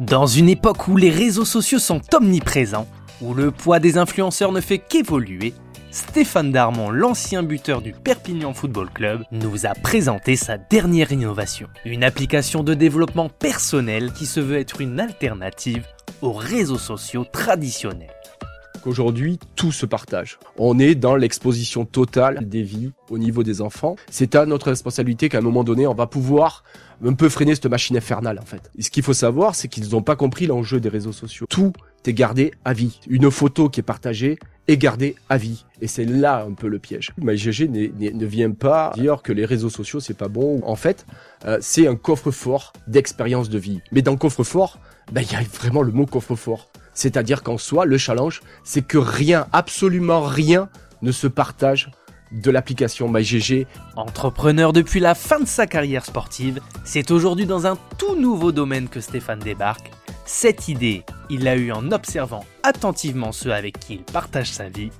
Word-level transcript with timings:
Dans 0.00 0.26
une 0.26 0.48
époque 0.48 0.88
où 0.88 0.96
les 0.96 1.10
réseaux 1.10 1.44
sociaux 1.44 1.78
sont 1.78 2.00
omniprésents, 2.14 2.88
où 3.20 3.34
le 3.34 3.50
poids 3.50 3.78
des 3.80 3.98
influenceurs 3.98 4.50
ne 4.50 4.62
fait 4.62 4.78
qu'évoluer, 4.78 5.52
Stéphane 5.90 6.52
Darmon, 6.52 6.88
l'ancien 6.88 7.42
buteur 7.42 7.82
du 7.82 7.92
Perpignan 7.92 8.54
Football 8.54 8.88
Club, 8.94 9.24
nous 9.30 9.66
a 9.66 9.74
présenté 9.74 10.36
sa 10.36 10.56
dernière 10.56 11.12
innovation. 11.12 11.68
Une 11.84 12.02
application 12.02 12.62
de 12.62 12.72
développement 12.72 13.28
personnel 13.28 14.12
qui 14.14 14.24
se 14.24 14.40
veut 14.40 14.58
être 14.58 14.80
une 14.80 14.98
alternative 15.00 15.84
aux 16.22 16.32
réseaux 16.32 16.78
sociaux 16.78 17.26
traditionnels. 17.30 18.08
Aujourd'hui, 18.86 19.38
tout 19.56 19.72
se 19.72 19.84
partage. 19.84 20.38
On 20.56 20.78
est 20.78 20.94
dans 20.94 21.14
l'exposition 21.14 21.84
totale 21.84 22.48
des 22.48 22.62
vies 22.62 22.92
au 23.10 23.18
niveau 23.18 23.42
des 23.42 23.60
enfants. 23.60 23.96
C'est 24.10 24.34
à 24.34 24.46
notre 24.46 24.68
responsabilité 24.68 25.28
qu'à 25.28 25.38
un 25.38 25.42
moment 25.42 25.64
donné, 25.64 25.86
on 25.86 25.94
va 25.94 26.06
pouvoir 26.06 26.64
un 27.04 27.12
peu 27.12 27.28
freiner 27.28 27.54
cette 27.54 27.66
machine 27.66 27.96
infernale 27.96 28.38
en 28.38 28.44
fait. 28.44 28.70
Et 28.78 28.82
ce 28.82 28.90
qu'il 28.90 29.02
faut 29.02 29.12
savoir, 29.12 29.54
c'est 29.54 29.68
qu'ils 29.68 29.90
n'ont 29.90 30.02
pas 30.02 30.16
compris 30.16 30.46
l'enjeu 30.46 30.80
des 30.80 30.88
réseaux 30.88 31.12
sociaux. 31.12 31.46
Tout 31.48 31.72
est 32.06 32.12
gardé 32.14 32.52
à 32.64 32.72
vie. 32.72 33.00
Une 33.08 33.30
photo 33.30 33.68
qui 33.68 33.80
est 33.80 33.84
partagée 33.84 34.38
est 34.66 34.76
gardée 34.76 35.16
à 35.28 35.36
vie. 35.36 35.64
Et 35.80 35.86
c'est 35.86 36.04
là 36.04 36.44
un 36.48 36.52
peu 36.52 36.68
le 36.68 36.78
piège. 36.78 37.12
MyGG 37.18 37.68
ne 37.68 38.26
vient 38.26 38.50
pas 38.50 38.92
dire 38.96 39.22
que 39.22 39.32
les 39.32 39.44
réseaux 39.44 39.70
sociaux 39.70 40.00
c'est 40.00 40.16
pas 40.16 40.28
bon. 40.28 40.62
En 40.64 40.76
fait, 40.76 41.06
euh, 41.44 41.58
c'est 41.60 41.86
un 41.86 41.96
coffre-fort 41.96 42.72
d'expérience 42.86 43.50
de 43.50 43.58
vie. 43.58 43.80
Mais 43.92 44.02
dans 44.02 44.16
coffre-fort, 44.16 44.78
ben, 45.12 45.22
il 45.22 45.32
y 45.32 45.36
a 45.36 45.42
vraiment 45.42 45.82
le 45.82 45.92
mot 45.92 46.06
coffre-fort. 46.06 46.69
C'est-à-dire 47.00 47.42
qu'en 47.42 47.56
soi, 47.56 47.86
le 47.86 47.96
challenge, 47.96 48.42
c'est 48.62 48.86
que 48.86 48.98
rien, 48.98 49.46
absolument 49.54 50.20
rien, 50.20 50.68
ne 51.00 51.12
se 51.12 51.26
partage 51.26 51.90
de 52.30 52.50
l'application 52.50 53.08
MyGG. 53.08 53.66
Entrepreneur 53.96 54.74
depuis 54.74 55.00
la 55.00 55.14
fin 55.14 55.40
de 55.40 55.46
sa 55.46 55.66
carrière 55.66 56.04
sportive, 56.04 56.60
c'est 56.84 57.10
aujourd'hui 57.10 57.46
dans 57.46 57.66
un 57.66 57.78
tout 57.96 58.16
nouveau 58.16 58.52
domaine 58.52 58.90
que 58.90 59.00
Stéphane 59.00 59.38
débarque. 59.38 59.90
Cette 60.26 60.68
idée, 60.68 61.06
il 61.30 61.44
l'a 61.44 61.56
eue 61.56 61.72
en 61.72 61.90
observant 61.90 62.44
attentivement 62.62 63.32
ceux 63.32 63.54
avec 63.54 63.78
qui 63.78 63.94
il 63.94 64.02
partage 64.02 64.50
sa 64.50 64.68
vie, 64.68 64.90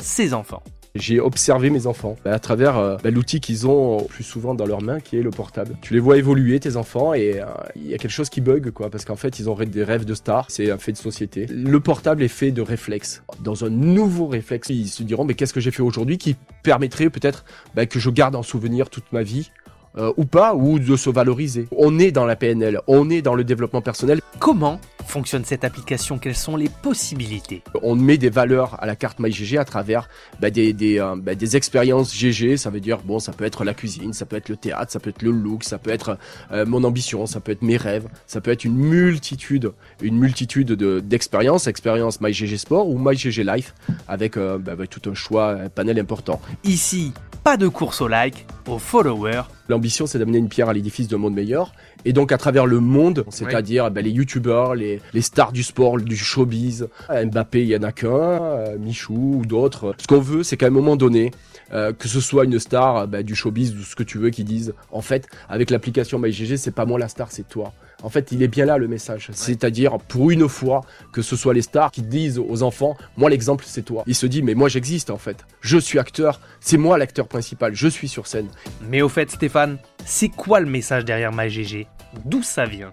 ses 0.00 0.34
enfants. 0.34 0.62
J'ai 0.98 1.20
observé 1.20 1.70
mes 1.70 1.86
enfants 1.86 2.16
bah, 2.24 2.32
à 2.32 2.38
travers 2.38 2.76
euh, 2.76 2.96
bah, 3.02 3.10
l'outil 3.10 3.40
qu'ils 3.40 3.66
ont 3.66 4.04
plus 4.04 4.24
souvent 4.24 4.54
dans 4.54 4.66
leurs 4.66 4.82
mains, 4.82 5.00
qui 5.00 5.16
est 5.16 5.22
le 5.22 5.30
portable. 5.30 5.76
Tu 5.80 5.94
les 5.94 6.00
vois 6.00 6.16
évoluer, 6.16 6.60
tes 6.60 6.76
enfants, 6.76 7.14
et 7.14 7.40
euh, 7.40 7.46
il 7.76 7.86
y 7.86 7.94
a 7.94 7.98
quelque 7.98 8.10
chose 8.10 8.30
qui 8.30 8.40
bug, 8.40 8.70
quoi, 8.70 8.90
parce 8.90 9.04
qu'en 9.04 9.16
fait, 9.16 9.38
ils 9.38 9.48
ont 9.48 9.54
des 9.54 9.84
rêves 9.84 10.04
de 10.04 10.14
stars. 10.14 10.46
C'est 10.48 10.70
un 10.70 10.78
fait 10.78 10.92
de 10.92 10.96
société. 10.96 11.46
Le 11.46 11.80
portable 11.80 12.22
est 12.22 12.28
fait 12.28 12.50
de 12.50 12.62
réflexes. 12.62 13.22
Dans 13.40 13.64
un 13.64 13.70
nouveau 13.70 14.26
réflexe, 14.26 14.68
ils 14.70 14.88
se 14.88 15.02
diront, 15.02 15.24
mais 15.24 15.34
qu'est-ce 15.34 15.52
que 15.52 15.60
j'ai 15.60 15.70
fait 15.70 15.82
aujourd'hui 15.82 16.18
qui 16.18 16.36
permettrait 16.62 17.10
peut-être 17.10 17.44
bah, 17.74 17.86
que 17.86 17.98
je 17.98 18.10
garde 18.10 18.34
en 18.34 18.42
souvenir 18.42 18.90
toute 18.90 19.12
ma 19.12 19.22
vie? 19.22 19.50
Euh, 19.98 20.12
ou 20.16 20.24
pas, 20.24 20.54
ou 20.54 20.78
de 20.78 20.96
se 20.96 21.10
valoriser. 21.10 21.66
On 21.76 21.98
est 21.98 22.12
dans 22.12 22.24
la 22.24 22.36
PNL, 22.36 22.80
on 22.86 23.10
est 23.10 23.22
dans 23.22 23.34
le 23.34 23.44
développement 23.44 23.80
personnel. 23.80 24.20
Comment 24.38 24.80
fonctionne 25.06 25.44
cette 25.44 25.64
application? 25.64 26.18
Quelles 26.18 26.36
sont 26.36 26.56
les 26.56 26.68
possibilités? 26.68 27.62
On 27.82 27.96
met 27.96 28.16
des 28.16 28.30
valeurs 28.30 28.80
à 28.80 28.86
la 28.86 28.94
carte 28.94 29.18
MyGG 29.18 29.56
à 29.56 29.64
travers 29.64 30.08
bah, 30.40 30.50
des, 30.50 30.72
des, 30.72 31.00
euh, 31.00 31.16
bah, 31.16 31.34
des, 31.34 31.56
expériences 31.56 32.14
GG. 32.14 32.56
Ça 32.56 32.70
veut 32.70 32.80
dire, 32.80 32.98
bon, 32.98 33.18
ça 33.18 33.32
peut 33.32 33.44
être 33.44 33.64
la 33.64 33.74
cuisine, 33.74 34.12
ça 34.12 34.26
peut 34.26 34.36
être 34.36 34.48
le 34.48 34.56
théâtre, 34.56 34.92
ça 34.92 35.00
peut 35.00 35.10
être 35.10 35.22
le 35.22 35.30
look, 35.30 35.64
ça 35.64 35.78
peut 35.78 35.90
être 35.90 36.18
euh, 36.52 36.64
mon 36.64 36.84
ambition, 36.84 37.26
ça 37.26 37.40
peut 37.40 37.52
être 37.52 37.62
mes 37.62 37.76
rêves, 37.76 38.06
ça 38.26 38.40
peut 38.40 38.50
être 38.50 38.64
une 38.64 38.76
multitude, 38.76 39.72
une 40.00 40.16
multitude 40.16 40.72
d'expériences, 40.72 41.66
expérience 41.66 42.20
MyGG 42.20 42.56
Sport 42.56 42.88
ou 42.88 42.98
MyGG 42.98 43.38
Life, 43.38 43.74
avec, 44.06 44.36
bah, 44.36 44.72
avec 44.72 44.90
tout 44.90 45.10
un 45.10 45.14
choix, 45.14 45.50
un 45.52 45.68
panel 45.68 45.98
important. 45.98 46.40
Ici, 46.64 47.12
pas 47.42 47.56
de 47.56 47.68
course 47.68 48.00
au 48.00 48.08
like, 48.08 48.46
au 48.66 48.78
follower. 48.78 49.42
L'ambition, 49.68 50.06
c'est 50.06 50.18
d'amener 50.18 50.38
une 50.38 50.48
pierre 50.48 50.68
à 50.68 50.72
l'édifice 50.72 51.08
d'un 51.08 51.18
monde 51.18 51.34
meilleur. 51.34 51.72
Et 52.04 52.12
donc, 52.12 52.32
à 52.32 52.38
travers 52.38 52.66
le 52.66 52.80
monde, 52.80 53.24
c'est-à-dire 53.30 53.90
ben, 53.90 54.04
les 54.04 54.10
youtubeurs, 54.10 54.74
les, 54.74 55.00
les, 55.12 55.22
stars 55.22 55.52
du 55.52 55.62
sport, 55.62 55.98
du 55.98 56.16
showbiz, 56.16 56.88
Mbappé, 57.10 57.62
il 57.62 57.68
y 57.68 57.76
en 57.76 57.82
a 57.82 57.92
qu'un, 57.92 58.08
euh, 58.08 58.78
Michou 58.78 59.40
ou 59.40 59.46
d'autres. 59.46 59.94
Ce 59.98 60.06
qu'on 60.06 60.20
veut, 60.20 60.42
c'est 60.42 60.56
qu'à 60.56 60.66
un 60.66 60.70
moment 60.70 60.96
donné, 60.96 61.32
euh, 61.72 61.92
que 61.92 62.08
ce 62.08 62.20
soit 62.20 62.44
une 62.44 62.58
star 62.58 63.08
ben, 63.08 63.22
du 63.22 63.34
showbiz 63.34 63.74
ou 63.74 63.82
ce 63.82 63.94
que 63.94 64.02
tu 64.02 64.18
veux 64.18 64.30
qui 64.30 64.44
disent, 64.44 64.74
en 64.90 65.02
fait, 65.02 65.28
avec 65.48 65.70
l'application 65.70 66.18
MyGG, 66.18 66.56
c'est 66.56 66.74
pas 66.74 66.86
moi 66.86 66.98
la 66.98 67.08
star, 67.08 67.30
c'est 67.30 67.48
toi. 67.48 67.72
En 68.02 68.10
fait, 68.10 68.30
il 68.30 68.42
est 68.44 68.48
bien 68.48 68.64
là 68.64 68.78
le 68.78 68.86
message. 68.86 69.30
C'est-à-dire, 69.32 69.98
pour 69.98 70.30
une 70.30 70.48
fois, 70.48 70.82
que 71.12 71.20
ce 71.20 71.34
soit 71.34 71.52
les 71.52 71.62
stars 71.62 71.90
qui 71.90 72.02
disent 72.02 72.38
aux 72.38 72.62
enfants, 72.62 72.96
moi 73.16 73.28
l'exemple 73.28 73.64
c'est 73.66 73.82
toi. 73.82 74.04
Il 74.06 74.14
se 74.14 74.26
dit, 74.26 74.40
mais 74.42 74.54
moi 74.54 74.68
j'existe 74.68 75.10
en 75.10 75.18
fait. 75.18 75.44
Je 75.60 75.78
suis 75.78 75.98
acteur, 75.98 76.40
c'est 76.60 76.76
moi 76.76 76.96
l'acteur 76.96 77.26
principal, 77.26 77.74
je 77.74 77.88
suis 77.88 78.06
sur 78.06 78.28
scène. 78.28 78.46
Mais 78.88 79.02
au 79.02 79.08
fait, 79.08 79.30
Stéphane, 79.30 79.78
c'est 80.04 80.28
quoi 80.28 80.60
le 80.60 80.66
message 80.66 81.04
derrière 81.04 81.32
MyGG 81.32 81.86
D'où 82.24 82.42
ça 82.42 82.66
vient? 82.66 82.92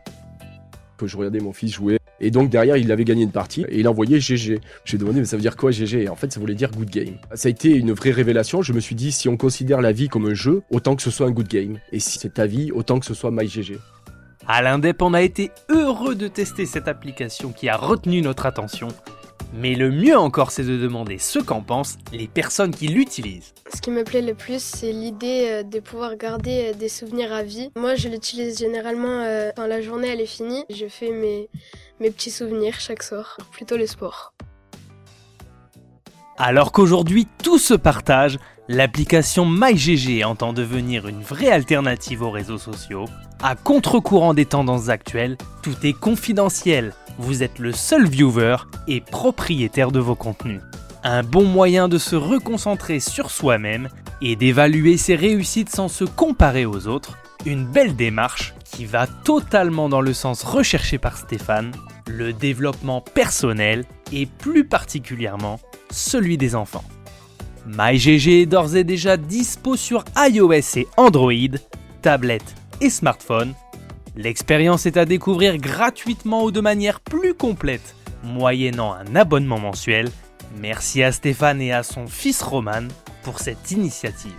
Que 0.98 1.06
je 1.06 1.18
regardais 1.18 1.40
mon 1.40 1.54
fils 1.54 1.74
jouer. 1.74 2.00
Et 2.20 2.32
donc 2.32 2.50
derrière, 2.50 2.78
il 2.78 2.92
avait 2.92 3.04
gagné 3.04 3.24
une 3.24 3.32
partie 3.32 3.64
et 3.70 3.80
il 3.80 3.88
envoyait 3.88 4.20
GG. 4.20 4.60
J'ai 4.86 4.98
demandé, 4.98 5.20
mais 5.20 5.26
ça 5.26 5.36
veut 5.36 5.42
dire 5.42 5.56
quoi 5.56 5.70
GG 5.70 6.04
Et 6.04 6.10
en 6.10 6.16
fait, 6.16 6.32
ça 6.32 6.40
voulait 6.40 6.56
dire 6.56 6.72
good 6.72 6.90
game. 6.90 7.16
Ça 7.34 7.48
a 7.48 7.52
été 7.52 7.70
une 7.70 7.92
vraie 7.92 8.12
révélation. 8.12 8.62
Je 8.62 8.74
me 8.74 8.80
suis 8.80 8.96
dit, 8.96 9.12
si 9.12 9.28
on 9.30 9.38
considère 9.38 9.82
la 9.82 9.92
vie 9.92 10.08
comme 10.08 10.26
un 10.26 10.34
jeu, 10.34 10.64
autant 10.72 10.96
que 10.96 11.02
ce 11.02 11.12
soit 11.12 11.28
un 11.28 11.32
good 11.32 11.48
game. 11.48 11.78
Et 11.92 12.00
si 12.00 12.18
c'est 12.18 12.36
ta 12.36 12.48
vie, 12.48 12.72
autant 12.72 13.00
que 13.00 13.06
ce 13.06 13.14
soit 13.14 13.32
MyGG. 13.32 13.78
À 14.47 14.61
l'Indep, 14.61 15.01
on 15.01 15.16
a 15.16 15.23
été 15.23 15.50
heureux 15.69 16.13
de 16.13 16.28
tester 16.28 16.67
cette 16.67 16.88
application 16.88 17.51
qui 17.51 17.67
a 17.67 17.75
retenu 17.75 18.22
notre 18.22 18.45
attention. 18.45 18.89
Mais 19.56 19.73
le 19.73 19.89
mieux 19.89 20.16
encore, 20.16 20.51
c'est 20.51 20.63
de 20.63 20.78
demander 20.78 21.17
ce 21.17 21.39
qu'en 21.39 21.61
pensent 21.61 21.97
les 22.13 22.28
personnes 22.28 22.69
qui 22.69 22.88
l'utilisent. 22.88 23.56
Ce 23.73 23.81
qui 23.81 23.89
me 23.89 24.03
plaît 24.03 24.22
le 24.22 24.35
plus, 24.35 24.61
c'est 24.61 24.91
l'idée 24.91 25.47
euh, 25.47 25.63
de 25.63 25.79
pouvoir 25.79 26.16
garder 26.16 26.73
euh, 26.73 26.78
des 26.78 26.89
souvenirs 26.89 27.33
à 27.33 27.41
vie. 27.41 27.72
Moi, 27.75 27.95
je 27.95 28.07
l'utilise 28.07 28.59
généralement 28.59 29.23
euh, 29.23 29.50
quand 29.56 29.66
la 29.66 29.81
journée 29.81 30.09
elle 30.09 30.22
est 30.22 30.28
finie. 30.28 30.63
Je 30.69 30.85
fais 30.88 31.09
mes, 31.09 31.50
mes 32.00 32.12
petits 32.12 32.29
souvenirs 32.29 32.79
chaque 32.79 33.01
soir, 33.01 33.38
plutôt 33.51 33.77
le 33.77 33.88
sport. 33.88 34.35
Alors 36.38 36.72
qu'aujourd'hui 36.72 37.27
tout 37.41 37.57
se 37.57 37.73
partage, 37.73 38.38
l'application 38.68 39.46
MyGG 39.46 40.24
entend 40.24 40.53
devenir 40.53 41.08
une 41.08 41.22
vraie 41.22 41.52
alternative 41.52 42.22
aux 42.22 42.31
réseaux 42.31 42.58
sociaux. 42.58 43.06
À 43.44 43.56
contre-courant 43.56 44.34
des 44.34 44.46
tendances 44.46 44.90
actuelles, 44.90 45.38
tout 45.62 45.76
est 45.84 45.94
confidentiel. 45.94 46.94
Vous 47.18 47.44
êtes 47.44 47.59
le 47.59 47.72
seul 47.72 48.08
viewer 48.08 48.58
et 48.88 49.02
propriétaire 49.02 49.92
de 49.92 50.00
vos 50.00 50.16
contenus. 50.16 50.62
Un 51.04 51.22
bon 51.22 51.46
moyen 51.46 51.88
de 51.88 51.98
se 51.98 52.16
reconcentrer 52.16 53.00
sur 53.00 53.30
soi-même 53.30 53.90
et 54.22 54.36
d'évaluer 54.36 54.98
ses 54.98 55.16
réussites 55.16 55.70
sans 55.70 55.88
se 55.88 56.04
comparer 56.04 56.66
aux 56.66 56.88
autres. 56.88 57.18
Une 57.46 57.66
belle 57.66 57.96
démarche 57.96 58.56
qui 58.64 58.86
va 58.86 59.06
totalement 59.06 59.88
dans 59.88 60.02
le 60.02 60.14
sens 60.14 60.44
recherché 60.44 60.98
par 60.98 61.18
Stéphane, 61.18 61.72
le 62.08 62.34
développement 62.34 63.02
personnel 63.02 63.86
et 64.12 64.25
plus 64.25 64.66
particulièrement 64.66 65.59
celui 65.92 66.38
des 66.38 66.56
enfants. 66.56 66.84
MyGG 67.66 68.42
est 68.42 68.46
d'ores 68.46 68.76
et 68.76 68.84
déjà 68.84 69.18
dispo 69.18 69.76
sur 69.76 70.03
iOS 70.18 70.78
et 70.78 70.88
Android, 70.98 71.58
tablette 72.02 72.56
et 72.80 72.92
smartphone. 72.92 73.53
L'expérience 74.16 74.86
est 74.86 74.98
à 74.98 75.06
découvrir 75.06 75.58
gratuitement 75.58 76.44
ou 76.44 76.52
de 76.52 76.62
manière 76.62 77.00
plus 77.00 77.34
complète, 77.34 77.96
moyennant 78.24 78.94
un 78.94 79.16
abonnement 79.16 79.59
mensuel. 79.59 80.09
Merci 80.59 81.02
à 81.02 81.12
Stéphane 81.12 81.59
et 81.59 81.74
à 81.74 81.81
son 81.81 82.08
fils 82.08 82.42
Roman 82.44 82.88
pour 83.24 83.40
cette 83.40 83.72
initiative. 83.72 84.31